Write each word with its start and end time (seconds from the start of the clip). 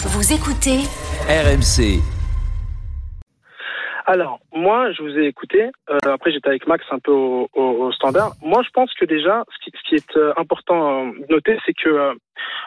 Vous 0.00 0.32
écoutez 0.32 0.86
RMC. 1.26 1.98
Alors, 4.06 4.38
moi, 4.54 4.92
je 4.92 5.02
vous 5.02 5.18
ai 5.18 5.26
écouté. 5.26 5.72
Euh, 5.90 5.98
après, 6.04 6.30
j'étais 6.30 6.46
avec 6.46 6.68
Max 6.68 6.84
un 6.92 7.00
peu 7.00 7.10
au, 7.10 7.48
au, 7.52 7.62
au, 7.62 7.90
standard. 7.90 8.30
Moi, 8.40 8.62
je 8.62 8.70
pense 8.70 8.94
que 8.94 9.04
déjà, 9.04 9.44
ce 9.52 9.64
qui, 9.64 9.76
ce 9.76 9.88
qui 9.88 9.94
est 9.96 10.16
euh, 10.16 10.32
important 10.36 11.08
de 11.08 11.26
noter, 11.28 11.58
c'est 11.66 11.72
que 11.72 11.88
euh, 11.88 12.14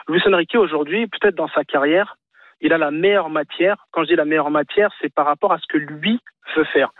Luis 0.09 0.21
Enrique, 0.27 0.55
aujourd'hui, 0.55 1.07
peut-être 1.07 1.35
dans 1.35 1.47
sa 1.55 1.63
carrière, 1.63 2.17
il 2.59 2.73
a 2.73 2.77
la 2.77 2.91
meilleure 2.91 3.29
matière. 3.29 3.77
Quand 3.91 4.03
je 4.03 4.09
dis 4.09 4.15
la 4.17 4.25
meilleure 4.25 4.51
matière, 4.51 4.91
c'est 4.99 5.13
par 5.13 5.25
rapport 5.25 5.53
à 5.53 5.57
ce 5.59 5.67
que 5.69 5.77
lui 5.77 6.19
veut 6.57 6.65
faire. 6.65 6.91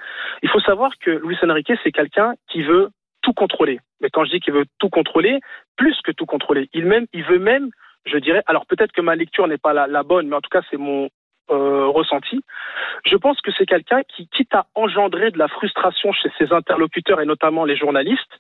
Il 0.44 0.50
faut 0.50 0.62
savoir 0.62 0.94
que 0.98 1.12
Luis 1.12 1.38
Enrique, 1.44 1.74
c'est 1.84 1.92
quelqu'un 1.92 2.36
qui 2.50 2.64
veut 2.64 2.88
tout 3.22 3.34
contrôler. 3.34 3.82
Mais 4.00 4.10
quand 4.10 4.24
je 4.24 4.32
dis 4.32 4.40
qu'il 4.40 4.54
veut 4.54 4.66
tout 4.80 4.90
contrôler, 4.90 5.42
plus 5.76 6.00
que 6.06 6.12
tout 6.14 6.26
contrôler, 6.26 6.70
il, 6.72 6.86
même, 6.86 7.06
il 7.12 7.26
veut 7.26 7.38
même, 7.38 7.70
je 8.06 8.18
dirais, 8.18 8.44
alors 8.48 8.66
peut-être 8.66 8.92
que 8.92 9.02
ma 9.02 9.16
lecture 9.16 9.48
n'est 9.48 9.58
pas 9.58 9.74
la, 9.74 10.04
bonne, 10.04 10.28
mais 10.28 10.36
en 10.36 10.42
tout 10.42 10.50
cas, 10.50 10.62
c'est 10.70 10.78
mon, 10.78 11.10
euh, 11.50 11.88
ressenti. 11.88 12.42
Je 13.06 13.16
pense 13.18 13.42
que 13.42 13.52
c'est 13.58 13.66
quelqu'un 13.66 14.02
qui, 14.04 14.28
quitte 14.28 14.54
à 14.56 14.68
engendrer 14.76 15.32
de 15.32 15.38
la 15.38 15.48
frustration 15.48 16.12
chez 16.14 16.30
ses 16.38 16.54
interlocuteurs 16.54 17.22
et 17.22 17.26
notamment 17.26 17.66
les 17.66 17.76
journalistes, 17.76 18.40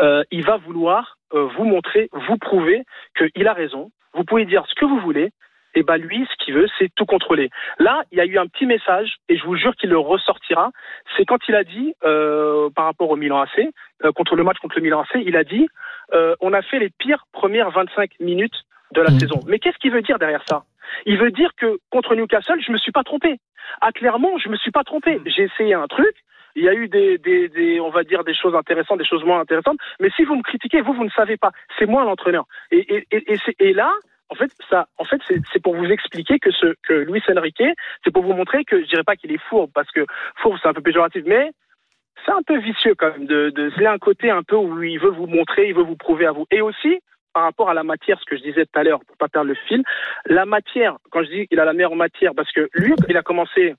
euh, 0.00 0.22
il 0.30 0.44
va 0.44 0.56
vouloir 0.58 1.16
euh, 1.32 1.44
vous 1.56 1.64
montrer, 1.64 2.08
vous 2.12 2.36
prouver 2.36 2.84
qu'il 3.16 3.48
a 3.48 3.52
raison. 3.52 3.90
Vous 4.14 4.24
pouvez 4.24 4.44
dire 4.44 4.64
ce 4.68 4.74
que 4.74 4.84
vous 4.84 4.98
voulez. 5.00 5.30
Et 5.74 5.82
ben 5.82 5.96
lui, 5.96 6.26
ce 6.28 6.44
qu'il 6.44 6.54
veut, 6.54 6.66
c'est 6.78 6.92
tout 6.94 7.06
contrôler. 7.06 7.48
Là, 7.78 8.02
il 8.10 8.18
y 8.18 8.20
a 8.20 8.24
eu 8.24 8.38
un 8.38 8.46
petit 8.46 8.66
message, 8.66 9.16
et 9.28 9.36
je 9.36 9.44
vous 9.44 9.54
jure 9.54 9.76
qu'il 9.76 9.90
le 9.90 9.98
ressortira. 9.98 10.70
C'est 11.16 11.24
quand 11.24 11.38
il 11.48 11.54
a 11.54 11.62
dit, 11.62 11.94
euh, 12.04 12.70
par 12.74 12.86
rapport 12.86 13.10
au 13.10 13.16
Milan 13.16 13.40
AC, 13.40 13.68
euh, 14.04 14.12
contre 14.12 14.34
le 14.34 14.42
match 14.42 14.58
contre 14.58 14.76
le 14.76 14.82
Milan 14.82 15.02
AC, 15.02 15.22
il 15.24 15.36
a 15.36 15.44
dit, 15.44 15.68
euh, 16.12 16.34
on 16.40 16.52
a 16.52 16.62
fait 16.62 16.80
les 16.80 16.90
pires 16.90 17.26
premières 17.32 17.70
25 17.70 18.10
minutes 18.18 18.64
de 18.92 19.00
la 19.00 19.10
mmh. 19.10 19.20
saison. 19.20 19.40
Mais 19.46 19.58
qu'est-ce 19.58 19.78
qu'il 19.78 19.92
veut 19.92 20.02
dire 20.02 20.18
derrière 20.18 20.42
ça? 20.48 20.64
Il 21.06 21.18
veut 21.18 21.30
dire 21.30 21.50
que 21.56 21.78
contre 21.90 22.14
Newcastle, 22.16 22.60
je 22.60 22.72
me 22.72 22.78
suis 22.78 22.92
pas 22.92 23.04
trompé. 23.04 23.38
À 23.80 23.92
Clermont, 23.92 24.38
je 24.38 24.48
me 24.48 24.56
suis 24.56 24.70
pas 24.70 24.84
trompé. 24.84 25.20
J'ai 25.26 25.44
essayé 25.44 25.74
un 25.74 25.86
truc. 25.86 26.14
Il 26.56 26.64
y 26.64 26.68
a 26.68 26.74
eu 26.74 26.88
des, 26.88 27.18
des, 27.18 27.48
des, 27.48 27.78
on 27.80 27.90
va 27.90 28.02
dire, 28.02 28.24
des 28.24 28.34
choses 28.34 28.56
intéressantes, 28.56 28.98
des 28.98 29.04
choses 29.04 29.24
moins 29.24 29.40
intéressantes. 29.40 29.78
Mais 30.00 30.10
si 30.16 30.24
vous 30.24 30.34
me 30.34 30.42
critiquez, 30.42 30.80
vous, 30.80 30.92
vous 30.92 31.04
ne 31.04 31.10
savez 31.10 31.36
pas. 31.36 31.52
C'est 31.78 31.86
moi 31.86 32.04
l'entraîneur. 32.04 32.44
Et, 32.72 32.96
et, 32.96 33.06
et, 33.12 33.38
et, 33.60 33.72
là, 33.72 33.92
en 34.30 34.34
fait, 34.34 34.50
ça, 34.68 34.88
en 34.98 35.04
fait, 35.04 35.20
c'est 35.52 35.62
pour 35.62 35.76
vous 35.76 35.86
expliquer 35.86 36.40
que 36.40 36.50
ce 36.50 36.74
que 36.82 36.92
Luis 36.92 37.22
Enrique, 37.28 37.62
c'est 38.02 38.10
pour 38.12 38.24
vous 38.24 38.32
montrer 38.32 38.64
que 38.64 38.80
je 38.80 38.86
dirais 38.86 39.04
pas 39.04 39.14
qu'il 39.14 39.32
est 39.32 39.42
fourbe 39.48 39.70
parce 39.72 39.90
que 39.92 40.04
fourbe 40.36 40.58
c'est 40.60 40.68
un 40.68 40.72
peu 40.72 40.82
péjoratif, 40.82 41.22
mais 41.24 41.50
c'est 42.24 42.32
un 42.32 42.42
peu 42.42 42.58
vicieux 42.58 42.94
quand 42.96 43.12
même. 43.12 43.26
De, 43.26 43.50
de, 43.50 43.70
il 43.76 43.86
a 43.86 43.92
un 43.92 43.98
côté 43.98 44.30
un 44.30 44.42
peu 44.42 44.56
où 44.56 44.82
il 44.82 44.98
veut 44.98 45.10
vous 45.10 45.26
montrer, 45.26 45.68
il 45.68 45.74
veut 45.74 45.82
vous 45.82 45.96
prouver 45.96 46.26
à 46.26 46.32
vous. 46.32 46.46
Et 46.50 46.60
aussi, 46.60 47.00
par 47.32 47.44
rapport 47.44 47.70
à 47.70 47.74
la 47.74 47.82
matière, 47.82 48.18
ce 48.20 48.24
que 48.24 48.36
je 48.36 48.42
disais 48.42 48.66
tout 48.66 48.78
à 48.78 48.82
l'heure, 48.82 49.00
pour 49.06 49.16
pas 49.16 49.28
perdre 49.28 49.48
le 49.48 49.56
fil, 49.68 49.82
la 50.26 50.46
matière, 50.46 50.96
quand 51.10 51.22
je 51.22 51.30
dis 51.30 51.46
qu'il 51.46 51.60
a 51.60 51.64
la 51.64 51.72
meilleure 51.72 51.96
matière, 51.96 52.32
parce 52.34 52.50
que 52.52 52.68
lui, 52.74 52.94
il 53.08 53.16
a 53.16 53.22
commencé 53.22 53.74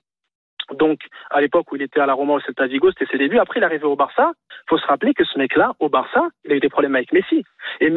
donc 0.74 1.00
à 1.30 1.40
l'époque 1.40 1.70
où 1.72 1.76
il 1.76 1.82
était 1.82 2.00
à 2.00 2.06
la 2.06 2.14
Roma 2.14 2.34
au 2.34 2.40
Celta 2.40 2.66
Vigo, 2.66 2.90
c'était 2.90 3.10
ses 3.10 3.18
débuts. 3.18 3.38
Après, 3.38 3.60
il 3.60 3.62
est 3.62 3.66
arrivé 3.66 3.84
au 3.84 3.96
Barça. 3.96 4.32
Il 4.50 4.70
faut 4.70 4.78
se 4.78 4.86
rappeler 4.86 5.12
que 5.12 5.24
ce 5.24 5.38
mec-là, 5.38 5.72
au 5.80 5.88
Barça, 5.88 6.28
il 6.44 6.52
a 6.52 6.54
eu 6.54 6.60
des 6.60 6.68
problèmes 6.68 6.94
avec 6.94 7.12
Messi. 7.12 7.44
Et, 7.80 7.90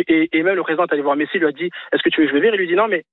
même 0.44 0.56
le 0.56 0.64
président 0.64 0.86
est 0.86 0.94
allé 0.94 1.02
voir 1.02 1.16
Messi, 1.16 1.38
lui 1.38 1.48
a 1.48 1.52
dit 1.52 1.70
Est-ce 1.92 2.04
que 2.04 2.10
tu 2.10 2.22
veux 2.22 2.28
jouer 2.28 2.42
je 2.42 2.48
Il 2.48 2.58
lui 2.58 2.68
dit 2.68 2.76
Non, 2.76 2.88
mais 2.88 3.06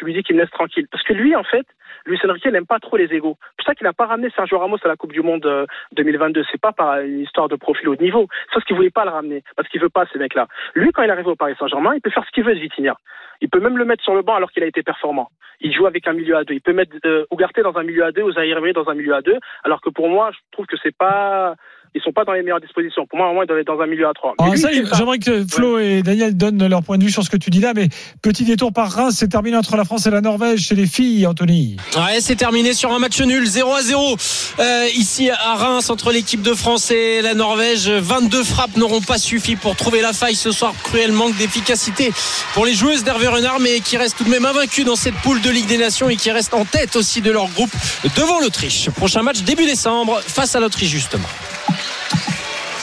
tu 0.00 0.06
lui 0.06 0.14
dis 0.14 0.22
qu'il 0.22 0.36
laisse 0.36 0.50
tranquille. 0.50 0.86
Parce 0.90 1.04
que 1.04 1.12
lui, 1.12 1.36
en 1.36 1.44
fait, 1.44 1.66
Luis 2.06 2.18
Enrique 2.24 2.46
n'aime 2.46 2.66
pas 2.66 2.78
trop 2.78 2.96
les 2.96 3.12
égaux. 3.12 3.36
C'est 3.42 3.56
pour 3.58 3.66
ça 3.66 3.74
qu'il 3.74 3.84
n'a 3.84 3.92
pas 3.92 4.06
ramené 4.06 4.30
Sergio 4.34 4.58
Ramos 4.58 4.78
à 4.82 4.88
la 4.88 4.96
Coupe 4.96 5.12
du 5.12 5.20
Monde 5.20 5.66
2022. 5.92 6.42
C'est 6.50 6.60
pas 6.60 6.72
par 6.72 7.00
une 7.00 7.20
histoire 7.20 7.48
de 7.48 7.56
profil 7.56 7.86
haut 7.90 7.96
de 7.96 8.02
niveau. 8.02 8.26
C'est 8.46 8.54
parce 8.54 8.64
qu'il 8.64 8.76
voulait 8.76 8.88
pas 8.88 9.04
le 9.04 9.10
ramener. 9.10 9.44
Parce 9.56 9.68
qu'il 9.68 9.78
veut 9.78 9.90
pas 9.90 10.06
ces 10.10 10.18
mecs-là. 10.18 10.48
Lui, 10.74 10.90
quand 10.92 11.02
il 11.02 11.10
arrive 11.10 11.26
au 11.26 11.36
Paris 11.36 11.54
Saint-Germain, 11.58 11.94
il 11.94 12.00
peut 12.00 12.08
faire 12.08 12.24
ce 12.24 12.30
qu'il 12.30 12.44
veut 12.44 12.54
de. 12.54 12.96
Il 13.42 13.50
peut 13.50 13.60
même 13.60 13.76
le 13.76 13.84
mettre 13.84 14.02
sur 14.02 14.14
le 14.14 14.22
banc 14.22 14.36
alors 14.36 14.50
qu'il 14.52 14.62
a 14.62 14.66
été 14.66 14.82
performant. 14.82 15.28
Il 15.60 15.74
joue 15.74 15.86
avec 15.86 16.08
un 16.08 16.14
milieu 16.14 16.36
à 16.38 16.44
deux. 16.44 16.54
Il 16.54 16.62
peut 16.62 16.72
mettre 16.72 16.96
euh, 17.04 17.26
Ougarté 17.30 17.60
dans 17.60 17.76
un 17.76 17.82
milieu 17.82 18.04
à 18.04 18.12
deux 18.12 18.22
ou 18.22 18.32
Zahir 18.32 18.58
dans 18.72 18.88
un 18.88 18.94
milieu 18.94 19.14
à 19.14 19.20
deux. 19.20 19.38
Alors 19.64 19.82
que 19.82 19.90
pour 19.90 20.08
moi, 20.08 20.30
je 20.32 20.38
trouve 20.52 20.64
que 20.64 20.76
c'est 20.82 20.96
pas 20.96 21.56
ils 21.94 22.00
sont 22.02 22.12
pas 22.12 22.24
dans 22.24 22.32
les 22.32 22.42
meilleures 22.42 22.60
dispositions. 22.60 23.06
Pour 23.06 23.18
moi, 23.18 23.30
au 23.30 23.34
moins, 23.34 23.44
ils 23.44 23.48
doivent 23.48 23.58
être 23.58 23.66
dans 23.66 23.80
un 23.80 23.86
milieu 23.86 24.06
à 24.06 24.12
trois. 24.12 24.34
Alors 24.38 24.56
ça, 24.56 24.68
j'aimerais 24.72 25.18
que 25.18 25.44
Flo 25.46 25.76
ouais. 25.76 25.98
et 25.98 26.02
Daniel 26.02 26.36
donnent 26.36 26.66
leur 26.68 26.82
point 26.82 26.98
de 26.98 27.04
vue 27.04 27.10
sur 27.10 27.24
ce 27.24 27.30
que 27.30 27.36
tu 27.36 27.50
dis 27.50 27.60
là, 27.60 27.72
mais 27.74 27.88
petit 28.22 28.44
détour 28.44 28.72
par 28.72 28.90
Reims, 28.92 29.16
c'est 29.18 29.28
terminé 29.28 29.56
entre 29.56 29.76
la 29.76 29.84
France 29.84 30.06
et 30.06 30.10
la 30.10 30.20
Norvège 30.20 30.60
chez 30.60 30.76
les 30.76 30.86
filles, 30.86 31.26
Anthony. 31.26 31.76
Ouais, 31.96 32.20
c'est 32.20 32.36
terminé 32.36 32.74
sur 32.74 32.92
un 32.92 33.00
match 33.00 33.20
nul, 33.20 33.44
0 33.44 33.74
à 33.74 33.82
0. 33.82 34.16
Euh, 34.60 34.86
ici 34.94 35.30
à 35.30 35.54
Reims, 35.56 35.90
entre 35.90 36.12
l'équipe 36.12 36.42
de 36.42 36.54
France 36.54 36.90
et 36.92 37.22
la 37.22 37.34
Norvège, 37.34 37.88
22 37.88 38.44
frappes 38.44 38.76
n'auront 38.76 39.00
pas 39.00 39.18
suffi 39.18 39.56
pour 39.56 39.74
trouver 39.74 40.00
la 40.00 40.12
faille 40.12 40.36
ce 40.36 40.52
soir. 40.52 40.74
Cruel 40.84 41.10
manque 41.12 41.36
d'efficacité 41.36 42.12
pour 42.54 42.66
les 42.66 42.74
joueuses 42.74 43.02
d'Hervé 43.02 43.26
Renard, 43.26 43.58
mais 43.58 43.80
qui 43.80 43.96
restent 43.96 44.16
tout 44.16 44.24
de 44.24 44.30
même 44.30 44.46
invaincues 44.46 44.84
dans 44.84 44.96
cette 44.96 45.16
poule 45.16 45.40
de 45.40 45.50
Ligue 45.50 45.66
des 45.66 45.78
Nations 45.78 46.08
et 46.08 46.16
qui 46.16 46.30
restent 46.30 46.54
en 46.54 46.64
tête 46.64 46.94
aussi 46.94 47.20
de 47.20 47.32
leur 47.32 47.48
groupe 47.48 47.70
devant 48.16 48.40
l'Autriche. 48.40 48.90
Prochain 48.90 49.22
match 49.22 49.42
début 49.42 49.66
décembre 49.66 50.20
face 50.20 50.54
à 50.54 50.60
l'Autriche 50.60 50.90
justement. 50.90 51.28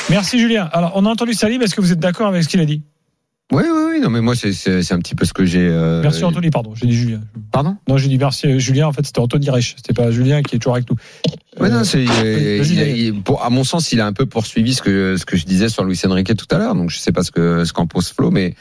Merci 0.09 0.39
Julien. 0.39 0.69
Alors, 0.71 0.93
on 0.95 1.05
a 1.05 1.09
entendu 1.09 1.33
Salim, 1.33 1.61
est-ce 1.61 1.75
que 1.75 1.81
vous 1.81 1.91
êtes 1.91 1.99
d'accord 1.99 2.27
avec 2.27 2.43
ce 2.43 2.47
qu'il 2.47 2.61
a 2.61 2.65
dit? 2.65 2.81
Oui, 3.51 3.63
oui, 3.63 3.81
oui, 3.93 3.99
non, 4.01 4.09
mais 4.09 4.19
moi, 4.19 4.35
c'est, 4.35 4.51
un 4.91 4.99
petit 4.99 5.15
peu 5.15 5.25
ce 5.25 5.31
que 5.31 5.45
j'ai. 5.45 5.67
Euh... 5.69 6.01
Merci 6.01 6.23
Anthony, 6.25 6.49
pardon, 6.49 6.75
j'ai 6.75 6.85
dit 6.85 6.95
Julien. 6.95 7.21
Pardon? 7.51 7.77
Non, 7.87 7.97
j'ai 7.97 8.09
dit 8.09 8.17
merci 8.17 8.59
Julien, 8.59 8.87
en 8.87 8.93
fait, 8.93 9.05
c'était 9.05 9.19
Anthony 9.19 9.49
Reich, 9.49 9.75
c'était 9.77 9.93
pas 9.93 10.11
Julien 10.11 10.41
qui 10.41 10.57
est 10.57 10.59
toujours 10.59 10.75
avec 10.75 10.89
nous. 10.89 10.97
Ouais, 11.57 11.69
non, 11.69 11.85
c'est, 11.85 12.05
euh, 12.23 13.13
à 13.41 13.49
mon 13.49 13.63
sens, 13.63 13.91
il 13.93 14.01
a 14.01 14.05
un 14.05 14.11
peu 14.13 14.25
poursuivi 14.25 14.73
ce 14.73 14.81
que, 14.81 15.15
ce 15.17 15.25
que 15.25 15.37
je 15.37 15.45
disais 15.45 15.69
sur 15.69 15.85
Luis 15.85 15.99
Enrique 16.05 16.35
tout 16.35 16.53
à 16.53 16.57
l'heure, 16.57 16.75
donc 16.75 16.89
je 16.89 16.97
sais 16.97 17.13
pas 17.13 17.23
ce 17.23 17.31
que, 17.31 17.63
ce 17.63 17.71
qu'en 17.71 17.87
pose 17.87 18.09
Flo, 18.09 18.31
mais. 18.31 18.55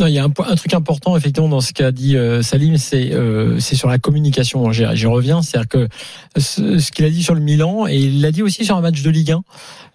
Non, 0.00 0.08
il 0.08 0.14
y 0.14 0.18
a 0.18 0.24
un, 0.24 0.26
un, 0.26 0.56
truc 0.56 0.74
important 0.74 1.16
effectivement 1.16 1.48
dans 1.48 1.60
ce 1.60 1.72
qu'a 1.72 1.92
dit 1.92 2.16
euh, 2.16 2.42
Salim, 2.42 2.78
c'est 2.78 3.12
euh, 3.12 3.60
c'est 3.60 3.76
sur 3.76 3.88
la 3.88 3.98
communication. 3.98 4.72
J'y, 4.72 5.06
reviens, 5.06 5.40
c'est-à-dire 5.40 5.68
que 5.68 5.88
ce, 6.36 6.78
ce, 6.80 6.90
qu'il 6.90 7.04
a 7.04 7.10
dit 7.10 7.22
sur 7.22 7.34
le 7.34 7.40
Milan 7.40 7.86
et 7.86 7.96
il 7.96 8.20
l'a 8.20 8.32
dit 8.32 8.42
aussi 8.42 8.64
sur 8.64 8.76
un 8.76 8.80
match 8.80 9.02
de 9.02 9.10
Ligue 9.10 9.30
1. 9.30 9.44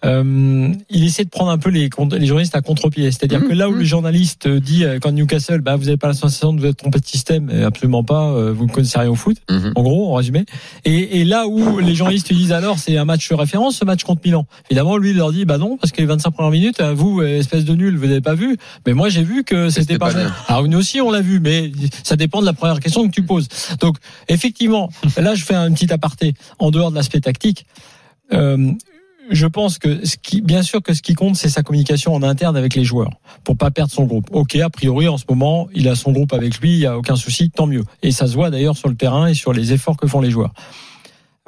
Euh, 0.04 0.72
il 0.88 1.04
essaie 1.04 1.24
de 1.24 1.28
prendre 1.28 1.50
un 1.50 1.58
peu 1.58 1.68
les, 1.68 1.90
les 2.12 2.26
journalistes 2.26 2.56
à 2.56 2.62
contre-pied. 2.62 3.10
C'est-à-dire 3.10 3.40
mmh, 3.40 3.48
que 3.48 3.52
là 3.52 3.68
où 3.68 3.72
mmh. 3.72 3.78
le 3.78 3.84
journaliste 3.84 4.48
dit 4.48 4.84
euh, 4.84 4.98
quand 5.00 5.12
Newcastle, 5.12 5.60
bah 5.60 5.76
vous 5.76 5.84
n'avez 5.84 5.96
pas 5.96 6.08
la 6.08 6.14
sensation 6.14 6.52
de 6.52 6.60
vous 6.60 6.66
être 6.66 6.76
trompé 6.76 6.98
de 7.00 7.06
système, 7.06 7.50
absolument 7.64 8.02
pas. 8.02 8.30
Euh, 8.30 8.52
vous 8.52 8.66
ne 8.66 8.72
connaissez 8.72 8.98
rien 8.98 9.10
au 9.10 9.14
foot, 9.14 9.36
mmh. 9.50 9.72
en 9.74 9.82
gros, 9.82 10.12
en 10.12 10.14
résumé. 10.14 10.44
Et, 10.84 11.20
et, 11.20 11.24
là 11.24 11.46
où 11.46 11.78
les 11.78 11.94
journalistes 11.94 12.32
disent 12.32 12.52
alors 12.52 12.78
c'est 12.78 12.96
un 12.96 13.04
match 13.04 13.28
de 13.28 13.34
référence, 13.34 13.76
ce 13.76 13.84
match 13.84 14.04
contre 14.04 14.22
Milan. 14.24 14.46
Évidemment, 14.70 14.96
lui 14.96 15.10
il 15.10 15.16
leur 15.16 15.32
dit 15.32 15.44
bah 15.44 15.58
non 15.58 15.76
parce 15.76 15.92
que 15.92 16.00
les 16.00 16.06
25 16.06 16.30
premières 16.30 16.50
minutes, 16.50 16.80
vous 16.80 17.22
espèce 17.22 17.64
de 17.64 17.74
nul, 17.74 17.96
vous 17.96 18.06
n'avez 18.06 18.20
pas 18.20 18.34
vu. 18.34 18.56
Mais 18.86 18.94
moi 18.94 19.08
j'ai 19.08 19.22
vu 19.22 19.44
que 19.44 19.68
c'était 19.68 19.89
pas, 19.98 20.12
pas 20.12 20.30
Alors 20.48 20.66
nous 20.68 20.78
aussi 20.78 21.00
on 21.00 21.10
l'a 21.10 21.20
vu, 21.20 21.40
mais 21.40 21.72
ça 22.02 22.16
dépend 22.16 22.40
de 22.40 22.46
la 22.46 22.52
première 22.52 22.80
question 22.80 23.06
que 23.06 23.12
tu 23.12 23.22
poses. 23.22 23.48
Donc 23.80 23.96
effectivement, 24.28 24.90
là 25.16 25.34
je 25.34 25.44
fais 25.44 25.54
un 25.54 25.72
petit 25.72 25.92
aparté 25.92 26.34
en 26.58 26.70
dehors 26.70 26.90
de 26.90 26.96
l'aspect 26.96 27.20
tactique. 27.20 27.66
Euh, 28.32 28.72
je 29.30 29.46
pense 29.46 29.78
que 29.78 30.04
ce 30.04 30.16
qui, 30.16 30.40
bien 30.40 30.62
sûr 30.62 30.82
que 30.82 30.92
ce 30.92 31.02
qui 31.02 31.14
compte, 31.14 31.36
c'est 31.36 31.48
sa 31.48 31.62
communication 31.62 32.14
en 32.14 32.22
interne 32.22 32.56
avec 32.56 32.74
les 32.74 32.84
joueurs 32.84 33.10
pour 33.44 33.56
pas 33.56 33.70
perdre 33.70 33.92
son 33.92 34.04
groupe. 34.04 34.28
Ok, 34.32 34.56
a 34.56 34.68
priori 34.70 35.08
en 35.08 35.18
ce 35.18 35.24
moment, 35.28 35.68
il 35.72 35.88
a 35.88 35.94
son 35.94 36.12
groupe 36.12 36.32
avec 36.32 36.58
lui, 36.58 36.72
il 36.72 36.78
y 36.80 36.86
a 36.86 36.98
aucun 36.98 37.16
souci, 37.16 37.50
tant 37.50 37.66
mieux. 37.66 37.84
Et 38.02 38.10
ça 38.10 38.26
se 38.26 38.34
voit 38.34 38.50
d'ailleurs 38.50 38.76
sur 38.76 38.88
le 38.88 38.96
terrain 38.96 39.28
et 39.28 39.34
sur 39.34 39.52
les 39.52 39.72
efforts 39.72 39.96
que 39.96 40.08
font 40.08 40.20
les 40.20 40.30
joueurs. 40.30 40.52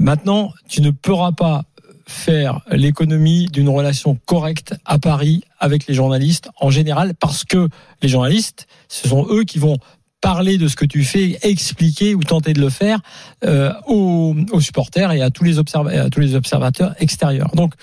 Maintenant, 0.00 0.53
tu 0.69 0.80
ne 0.80 0.91
pourras 0.91 1.32
pas 1.32 1.64
faire 2.12 2.60
l'économie 2.70 3.46
d'une 3.46 3.68
relation 3.68 4.18
correcte 4.26 4.74
à 4.84 4.98
Paris 4.98 5.42
avec 5.58 5.86
les 5.86 5.94
journalistes 5.94 6.50
en 6.60 6.70
général 6.70 7.14
parce 7.18 7.44
que 7.44 7.68
les 8.02 8.08
journalistes, 8.08 8.66
ce 8.88 9.08
sont 9.08 9.26
eux 9.30 9.44
qui 9.44 9.58
vont 9.58 9.78
parler 10.20 10.56
de 10.56 10.68
ce 10.68 10.76
que 10.76 10.84
tu 10.84 11.04
fais, 11.04 11.38
expliquer 11.42 12.14
ou 12.14 12.22
tenter 12.22 12.52
de 12.52 12.60
le 12.60 12.70
faire 12.70 13.00
euh, 13.44 13.72
aux, 13.86 14.34
supporters 14.60 15.10
et 15.12 15.20
à 15.20 15.30
tous 15.30 15.44
les 15.44 15.58
à 15.58 16.10
tous 16.10 16.20
les 16.20 16.34
observateurs 16.34 16.94
extérieurs. 17.00 17.50
Donc, 17.54 17.74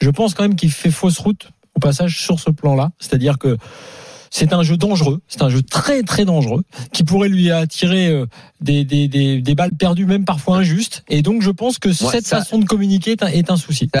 je 0.00 0.10
pense 0.10 0.34
quand 0.34 0.42
même 0.42 0.56
qu'il 0.56 0.72
fait 0.72 0.90
fausse 0.90 1.18
route 1.18 1.48
au 1.74 1.80
passage 1.80 2.18
sur 2.18 2.40
ce 2.40 2.50
plan-là, 2.50 2.90
c'est-à-dire 2.98 3.38
que 3.38 3.56
c'est 4.38 4.52
un 4.52 4.62
jeu 4.62 4.76
dangereux, 4.76 5.22
c'est 5.28 5.40
un 5.40 5.48
jeu 5.48 5.62
très 5.62 6.02
très 6.02 6.26
dangereux 6.26 6.62
qui 6.92 7.04
pourrait 7.04 7.30
lui 7.30 7.50
attirer 7.50 8.08
euh, 8.08 8.26
des, 8.60 8.84
des, 8.84 9.08
des, 9.08 9.40
des 9.40 9.54
balles 9.54 9.72
perdues, 9.72 10.04
même 10.04 10.26
parfois 10.26 10.58
injustes. 10.58 11.04
Et 11.08 11.22
donc 11.22 11.40
je 11.40 11.50
pense 11.50 11.78
que 11.78 11.88
ouais, 11.88 11.94
cette 11.94 12.26
ça... 12.26 12.38
façon 12.38 12.58
de 12.58 12.66
communiquer 12.66 13.12
est 13.12 13.22
un, 13.22 13.28
est 13.28 13.50
un 13.50 13.56
souci. 13.56 13.88